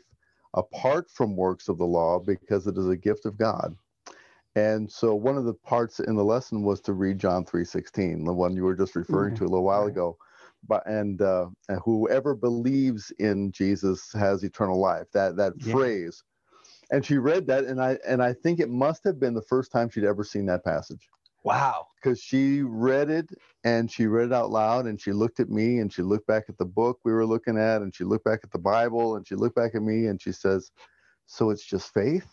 apart 0.56 1.10
from 1.12 1.36
works 1.36 1.68
of 1.68 1.78
the 1.78 1.86
law 1.86 2.20
because 2.20 2.68
it 2.68 2.78
is 2.78 2.88
a 2.90 2.98
gift 2.98 3.26
of 3.26 3.38
God. 3.38 3.76
And 4.60 4.92
so 4.92 5.16
one 5.16 5.38
of 5.38 5.46
the 5.46 5.54
parts 5.54 6.02
in 6.02 6.16
the 6.16 6.24
lesson 6.24 6.64
was 6.64 6.82
to 6.82 6.94
read 6.94 7.18
John 7.18 7.46
3:16, 7.46 8.26
the 8.26 8.34
one 8.34 8.56
you 8.56 8.64
were 8.64 8.76
just 8.76 8.96
referring 8.96 9.36
mm-hmm. 9.36 9.46
to 9.46 9.50
a 9.50 9.52
little 9.52 9.64
while 9.64 9.86
ago. 9.86 10.18
But 10.68 10.86
and, 10.86 11.22
uh, 11.22 11.48
and 11.70 11.80
whoever 11.86 12.36
believes 12.36 13.12
in 13.20 13.54
Jesus 13.54 14.12
has 14.12 14.44
eternal 14.44 14.78
life. 14.78 15.08
That 15.14 15.38
that 15.38 15.54
yeah. 15.58 15.74
phrase. 15.74 16.24
And 16.92 17.06
she 17.06 17.18
read 17.18 17.48
that 17.48 17.66
and 17.66 17.82
I 17.82 17.98
and 18.06 18.22
I 18.22 18.34
think 18.34 18.60
it 18.60 18.70
must 18.70 19.04
have 19.06 19.20
been 19.20 19.34
the 19.34 19.44
first 19.44 19.72
time 19.72 19.90
she'd 19.90 20.04
ever 20.04 20.24
seen 20.24 20.46
that 20.48 20.66
passage. 20.66 21.08
Wow. 21.44 21.88
Because 21.96 22.20
she 22.20 22.62
read 22.62 23.10
it 23.10 23.30
and 23.64 23.90
she 23.90 24.08
read 24.08 24.28
it 24.28 24.34
out 24.34 24.50
loud 24.50 24.88
and 24.88 25.00
she 25.00 25.14
looked 25.14 25.40
at 25.40 25.50
me 25.50 25.80
and 25.80 25.94
she 25.94 26.02
looked 26.02 26.28
back 26.28 26.46
at 26.50 26.58
the 26.58 26.66
book 26.66 27.00
we 27.06 27.14
were 27.14 27.26
looking 27.26 27.58
at 27.58 27.82
and 27.82 27.96
she 27.96 28.04
looked 28.04 28.26
back 28.26 28.42
at 28.44 28.52
the 28.52 28.60
Bible 28.60 29.16
and 29.16 29.26
she 29.26 29.36
looked 29.36 29.56
back 29.56 29.76
at 29.76 29.82
me 29.82 30.08
and 30.08 30.22
she 30.22 30.34
says, 30.34 30.72
So 31.28 31.50
it's 31.50 31.66
just 31.66 31.94
faith? 31.94 32.28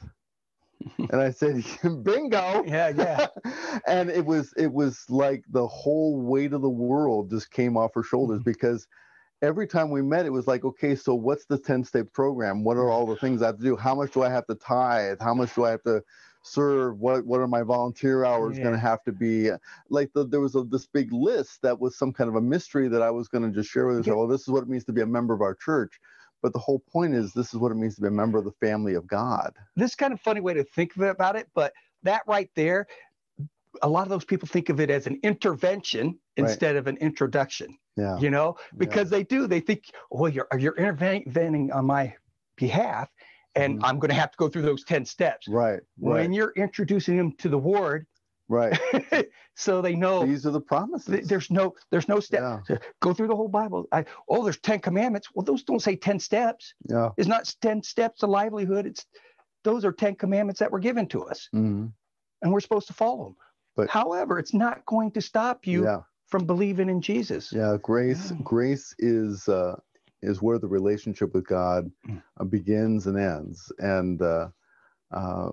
and 0.98 1.20
I 1.20 1.30
said, 1.30 1.64
"Bingo!" 2.02 2.64
Yeah, 2.66 2.88
yeah. 2.88 3.26
and 3.86 4.10
it 4.10 4.24
was 4.24 4.52
it 4.56 4.72
was 4.72 5.04
like 5.08 5.44
the 5.50 5.66
whole 5.66 6.20
weight 6.20 6.52
of 6.52 6.62
the 6.62 6.68
world 6.68 7.30
just 7.30 7.50
came 7.50 7.76
off 7.76 7.94
her 7.94 8.02
shoulders 8.02 8.40
mm-hmm. 8.40 8.50
because 8.50 8.86
every 9.42 9.66
time 9.66 9.90
we 9.90 10.02
met, 10.02 10.26
it 10.26 10.32
was 10.32 10.46
like, 10.46 10.64
okay, 10.64 10.94
so 10.94 11.14
what's 11.14 11.46
the 11.46 11.58
ten 11.58 11.84
step 11.84 12.12
program? 12.12 12.64
What 12.64 12.76
are 12.76 12.90
all 12.90 13.06
the 13.06 13.16
things 13.16 13.42
I 13.42 13.46
have 13.46 13.58
to 13.58 13.62
do? 13.62 13.76
How 13.76 13.94
much 13.94 14.12
do 14.12 14.22
I 14.22 14.30
have 14.30 14.46
to 14.46 14.54
tithe? 14.54 15.18
How 15.20 15.34
much 15.34 15.54
do 15.54 15.64
I 15.64 15.70
have 15.70 15.82
to 15.84 16.02
serve? 16.42 16.98
What 16.98 17.26
what 17.26 17.40
are 17.40 17.48
my 17.48 17.62
volunteer 17.62 18.24
hours 18.24 18.56
yeah. 18.56 18.64
going 18.64 18.74
to 18.74 18.80
have 18.80 19.02
to 19.04 19.12
be? 19.12 19.50
Like 19.90 20.12
the, 20.12 20.26
there 20.26 20.40
was 20.40 20.54
a, 20.54 20.62
this 20.62 20.86
big 20.86 21.12
list 21.12 21.62
that 21.62 21.80
was 21.80 21.98
some 21.98 22.12
kind 22.12 22.28
of 22.28 22.36
a 22.36 22.40
mystery 22.40 22.88
that 22.88 23.02
I 23.02 23.10
was 23.10 23.28
going 23.28 23.44
to 23.44 23.54
just 23.54 23.70
share 23.70 23.86
with 23.86 24.04
her. 24.04 24.12
Yeah. 24.12 24.16
Well, 24.16 24.28
this 24.28 24.42
is 24.42 24.48
what 24.48 24.62
it 24.62 24.68
means 24.68 24.84
to 24.84 24.92
be 24.92 25.02
a 25.02 25.06
member 25.06 25.34
of 25.34 25.40
our 25.40 25.54
church. 25.54 25.98
But 26.46 26.52
the 26.52 26.60
whole 26.60 26.78
point 26.78 27.12
is, 27.12 27.32
this 27.32 27.52
is 27.52 27.58
what 27.58 27.72
it 27.72 27.74
means 27.74 27.96
to 27.96 28.02
be 28.02 28.06
a 28.06 28.10
member 28.12 28.38
of 28.38 28.44
the 28.44 28.52
family 28.60 28.94
of 28.94 29.04
God. 29.08 29.52
This 29.74 29.96
kind 29.96 30.12
of 30.12 30.20
funny 30.20 30.40
way 30.40 30.54
to 30.54 30.62
think 30.62 30.94
about 30.96 31.34
it, 31.34 31.48
but 31.56 31.72
that 32.04 32.22
right 32.28 32.48
there, 32.54 32.86
a 33.82 33.88
lot 33.88 34.02
of 34.02 34.10
those 34.10 34.24
people 34.24 34.46
think 34.46 34.68
of 34.68 34.78
it 34.78 34.88
as 34.88 35.08
an 35.08 35.18
intervention 35.24 36.20
instead 36.36 36.76
of 36.76 36.86
an 36.86 36.98
introduction. 36.98 37.76
Yeah. 37.96 38.16
You 38.20 38.30
know, 38.30 38.58
because 38.76 39.10
yeah. 39.10 39.18
they 39.18 39.24
do. 39.24 39.48
They 39.48 39.58
think, 39.58 39.86
well, 40.12 40.30
you're 40.30 40.46
you're 40.56 40.76
intervening 40.76 41.72
on 41.72 41.84
my 41.84 42.14
behalf, 42.56 43.08
and 43.56 43.78
mm-hmm. 43.78 43.84
I'm 43.84 43.98
going 43.98 44.10
to 44.10 44.14
have 44.14 44.30
to 44.30 44.36
go 44.36 44.48
through 44.48 44.62
those 44.62 44.84
10 44.84 45.04
steps. 45.04 45.48
Right. 45.48 45.80
When 45.98 46.14
right. 46.14 46.32
you're 46.32 46.52
introducing 46.56 47.16
them 47.16 47.32
to 47.38 47.48
the 47.48 47.58
word, 47.58 48.06
Right. 48.48 48.78
so 49.56 49.82
they 49.82 49.96
know 49.96 50.24
these 50.24 50.46
are 50.46 50.50
the 50.50 50.60
promises. 50.60 51.26
there's 51.26 51.50
no 51.50 51.74
there's 51.90 52.08
no 52.08 52.20
step. 52.20 52.62
Yeah. 52.68 52.76
Go 53.00 53.12
through 53.12 53.28
the 53.28 53.36
whole 53.36 53.48
Bible. 53.48 53.86
I, 53.90 54.04
oh, 54.28 54.44
there's 54.44 54.58
ten 54.58 54.78
commandments. 54.78 55.28
Well, 55.34 55.44
those 55.44 55.64
don't 55.64 55.82
say 55.82 55.96
ten 55.96 56.20
steps. 56.20 56.74
Yeah. 56.88 57.10
It's 57.16 57.28
not 57.28 57.52
ten 57.60 57.82
steps 57.82 58.20
to 58.20 58.26
livelihood. 58.26 58.86
It's 58.86 59.04
those 59.64 59.84
are 59.84 59.92
ten 59.92 60.14
commandments 60.14 60.60
that 60.60 60.70
were 60.70 60.78
given 60.78 61.06
to 61.08 61.24
us, 61.24 61.48
mm-hmm. 61.54 61.86
and 62.42 62.52
we're 62.52 62.60
supposed 62.60 62.86
to 62.86 62.92
follow 62.92 63.24
them. 63.24 63.36
But 63.74 63.90
however, 63.90 64.38
it's 64.38 64.54
not 64.54 64.84
going 64.86 65.10
to 65.12 65.20
stop 65.20 65.66
you 65.66 65.84
yeah. 65.84 66.00
from 66.28 66.46
believing 66.46 66.88
in 66.88 67.02
Jesus. 67.02 67.52
Yeah, 67.52 67.76
grace 67.82 68.30
yeah. 68.30 68.38
grace 68.44 68.94
is 69.00 69.48
uh, 69.48 69.74
is 70.22 70.40
where 70.40 70.60
the 70.60 70.68
relationship 70.68 71.34
with 71.34 71.46
God 71.46 71.90
mm. 72.08 72.22
uh, 72.38 72.44
begins 72.44 73.08
and 73.08 73.18
ends, 73.18 73.72
and 73.80 74.22
uh, 74.22 74.48
uh 75.10 75.50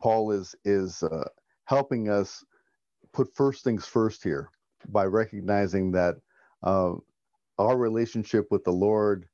Paul 0.00 0.32
is 0.32 0.54
is 0.64 1.02
uh, 1.02 1.28
helping 1.64 2.08
us 2.08 2.44
put 3.12 3.34
first 3.34 3.64
things 3.64 3.86
first 3.86 4.22
here 4.22 4.50
by 4.88 5.04
recognizing 5.04 5.92
that 5.92 6.16
uh, 6.62 6.92
our 7.58 7.76
relationship 7.76 8.46
with 8.50 8.64
the 8.64 8.72
Lord 8.72 9.26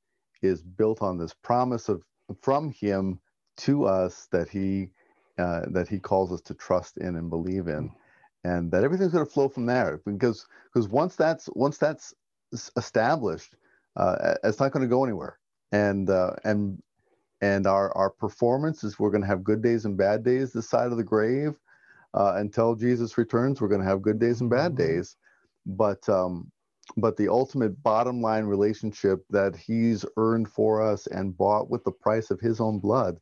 is 0.42 0.62
built 0.62 1.02
on 1.02 1.18
this 1.18 1.34
promise 1.34 1.88
of 1.88 2.02
from 2.40 2.70
Him 2.70 3.18
to 3.58 3.84
us 3.84 4.28
that 4.32 4.48
He 4.48 4.90
uh, 5.38 5.62
that 5.70 5.88
He 5.88 5.98
calls 5.98 6.32
us 6.32 6.40
to 6.42 6.54
trust 6.54 6.98
in 6.98 7.16
and 7.16 7.30
believe 7.30 7.68
in, 7.68 7.90
and 8.44 8.70
that 8.70 8.84
everything's 8.84 9.12
going 9.12 9.24
to 9.24 9.30
flow 9.30 9.48
from 9.48 9.66
there. 9.66 10.00
Because 10.06 10.46
because 10.72 10.88
once 10.88 11.16
that's 11.16 11.48
once 11.54 11.78
that's 11.78 12.14
established, 12.76 13.56
uh, 13.96 14.34
it's 14.44 14.60
not 14.60 14.72
going 14.72 14.82
to 14.82 14.88
go 14.88 15.04
anywhere. 15.04 15.38
And 15.72 16.10
uh, 16.10 16.32
and 16.44 16.80
and 17.40 17.66
our 17.66 17.96
our 17.96 18.10
performance 18.10 18.84
is 18.84 18.98
we're 18.98 19.10
going 19.10 19.22
to 19.22 19.26
have 19.26 19.44
good 19.44 19.62
days 19.62 19.84
and 19.84 19.96
bad 19.96 20.24
days 20.24 20.52
this 20.52 20.68
side 20.68 20.90
of 20.92 20.96
the 20.96 21.04
grave 21.04 21.58
uh, 22.14 22.34
until 22.36 22.74
Jesus 22.74 23.16
returns, 23.18 23.60
we're 23.60 23.68
going 23.68 23.80
to 23.80 23.86
have 23.86 24.02
good 24.02 24.18
days 24.18 24.40
and 24.40 24.50
bad 24.50 24.72
mm-hmm. 24.72 24.94
days. 24.94 25.16
But 25.66 26.06
um, 26.08 26.50
but 26.96 27.16
the 27.16 27.28
ultimate 27.28 27.80
bottom 27.82 28.20
line 28.20 28.44
relationship 28.44 29.24
that 29.30 29.54
He's 29.56 30.04
earned 30.16 30.48
for 30.48 30.82
us 30.82 31.06
and 31.06 31.36
bought 31.36 31.70
with 31.70 31.84
the 31.84 31.92
price 31.92 32.30
of 32.30 32.40
His 32.40 32.60
own 32.60 32.78
blood. 32.78 33.18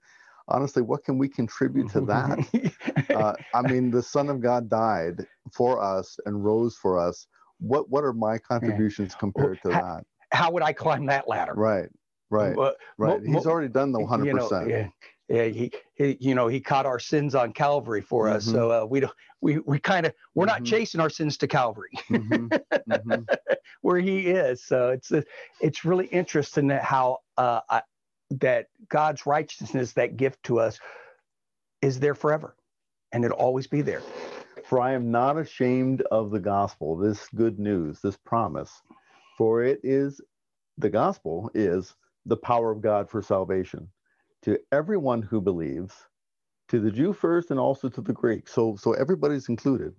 Honestly, 0.48 0.80
what 0.80 1.04
can 1.04 1.18
we 1.18 1.28
contribute 1.28 1.90
to 1.90 2.00
that? 2.02 3.10
uh, 3.14 3.34
I 3.54 3.62
mean, 3.62 3.90
the 3.90 4.02
Son 4.02 4.30
of 4.30 4.40
God 4.40 4.70
died 4.70 5.26
for 5.52 5.82
us 5.82 6.18
and 6.24 6.42
rose 6.42 6.76
for 6.76 6.98
us. 6.98 7.26
What 7.58 7.90
what 7.90 8.04
are 8.04 8.12
my 8.12 8.38
contributions 8.38 9.14
compared 9.14 9.60
to 9.62 9.68
that? 9.70 10.04
How 10.30 10.50
would 10.50 10.62
I 10.62 10.72
climb 10.72 11.06
that 11.06 11.28
ladder? 11.28 11.54
Right, 11.54 11.88
right, 12.30 12.56
right. 12.96 13.20
He's 13.26 13.46
already 13.46 13.68
done 13.68 13.92
the 13.92 13.98
100%. 13.98 14.24
You 14.24 14.34
know, 14.34 14.66
yeah 14.66 14.88
he, 15.28 15.70
he, 15.94 16.16
you 16.20 16.34
know, 16.34 16.48
he 16.48 16.60
caught 16.60 16.86
our 16.86 16.98
sins 16.98 17.34
on 17.34 17.52
Calvary 17.52 18.00
for 18.00 18.26
mm-hmm. 18.26 18.36
us. 18.36 18.44
So 18.44 18.70
uh, 18.70 18.86
we 18.86 19.00
don't, 19.00 19.12
we, 19.40 19.58
we 19.58 19.78
kind 19.78 20.06
of, 20.06 20.14
we're 20.34 20.46
mm-hmm. 20.46 20.62
not 20.62 20.64
chasing 20.64 21.00
our 21.00 21.10
sins 21.10 21.36
to 21.38 21.46
Calvary, 21.46 21.90
mm-hmm. 22.10 22.46
mm-hmm. 22.90 23.22
where 23.82 23.98
he 23.98 24.28
is. 24.28 24.62
So 24.62 24.90
it's, 24.90 25.12
it's 25.60 25.84
really 25.84 26.06
interesting 26.06 26.68
that 26.68 26.82
how 26.82 27.18
uh, 27.36 27.60
I, 27.68 27.82
that 28.30 28.68
God's 28.88 29.26
righteousness, 29.26 29.92
that 29.92 30.16
gift 30.16 30.42
to 30.44 30.60
us, 30.60 30.78
is 31.82 32.00
there 32.00 32.14
forever, 32.14 32.56
and 33.12 33.24
it'll 33.24 33.36
always 33.36 33.66
be 33.66 33.82
there. 33.82 34.02
For 34.64 34.80
I 34.80 34.92
am 34.92 35.10
not 35.10 35.38
ashamed 35.38 36.02
of 36.10 36.30
the 36.30 36.40
gospel, 36.40 36.96
this 36.96 37.26
good 37.34 37.58
news, 37.58 38.00
this 38.00 38.16
promise, 38.16 38.82
for 39.36 39.62
it 39.62 39.80
is 39.82 40.20
the 40.76 40.90
gospel 40.90 41.50
is 41.54 41.94
the 42.26 42.36
power 42.36 42.70
of 42.70 42.80
God 42.80 43.08
for 43.08 43.22
salvation 43.22 43.88
to 44.42 44.58
everyone 44.72 45.22
who 45.22 45.40
believes, 45.40 45.94
to 46.68 46.80
the 46.80 46.90
Jew 46.90 47.12
first 47.12 47.50
and 47.50 47.58
also 47.58 47.88
to 47.88 48.00
the 48.00 48.12
Greek. 48.12 48.48
So, 48.48 48.76
so 48.76 48.92
everybody's 48.92 49.48
included. 49.48 49.94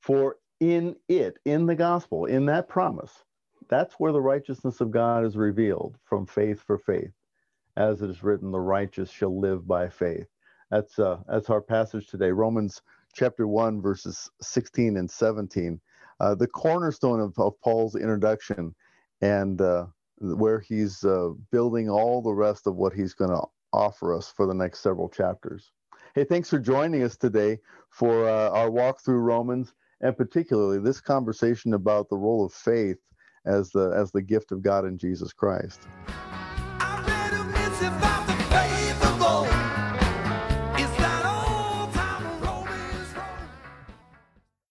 For 0.00 0.36
in 0.60 0.96
it, 1.08 1.38
in 1.44 1.66
the 1.66 1.74
gospel, 1.74 2.26
in 2.26 2.46
that 2.46 2.68
promise, 2.68 3.24
that's 3.68 3.94
where 3.94 4.12
the 4.12 4.20
righteousness 4.20 4.80
of 4.80 4.90
God 4.90 5.24
is 5.24 5.36
revealed 5.36 5.98
from 6.04 6.26
faith 6.26 6.60
for 6.60 6.78
faith. 6.78 7.10
As 7.76 8.00
it 8.00 8.08
is 8.08 8.22
written, 8.22 8.52
the 8.52 8.60
righteous 8.60 9.10
shall 9.10 9.38
live 9.38 9.66
by 9.66 9.88
faith. 9.88 10.26
That's 10.70 10.98
uh, 10.98 11.18
that's 11.28 11.50
our 11.50 11.60
passage 11.60 12.06
today, 12.06 12.30
Romans 12.30 12.80
chapter 13.12 13.46
one, 13.46 13.80
verses 13.80 14.30
16 14.42 14.96
and 14.96 15.10
17. 15.10 15.80
Uh, 16.20 16.34
the 16.34 16.46
cornerstone 16.46 17.20
of, 17.20 17.38
of 17.38 17.60
Paul's 17.60 17.96
introduction, 17.96 18.74
and 19.20 19.60
uh, 19.60 19.86
where 20.18 20.60
he's 20.60 21.04
uh, 21.04 21.30
building 21.50 21.88
all 21.88 22.22
the 22.22 22.32
rest 22.32 22.66
of 22.66 22.76
what 22.76 22.92
he's 22.92 23.14
going 23.14 23.30
to 23.30 23.42
offer 23.72 24.16
us 24.16 24.32
for 24.34 24.46
the 24.46 24.54
next 24.54 24.80
several 24.80 25.08
chapters. 25.08 25.72
Hey, 26.14 26.24
thanks 26.24 26.48
for 26.48 26.58
joining 26.58 27.02
us 27.02 27.16
today 27.16 27.58
for 27.90 28.26
uh, 28.26 28.50
our 28.50 28.70
walk 28.70 29.00
through 29.04 29.18
Romans, 29.18 29.74
and 30.00 30.16
particularly 30.16 30.78
this 30.78 31.00
conversation 31.00 31.74
about 31.74 32.08
the 32.08 32.16
role 32.16 32.44
of 32.44 32.52
faith 32.52 32.98
as 33.44 33.70
the 33.70 33.90
as 33.90 34.10
the 34.12 34.22
gift 34.22 34.50
of 34.52 34.62
God 34.62 34.84
in 34.84 34.98
Jesus 34.98 35.32
Christ. 35.32 35.86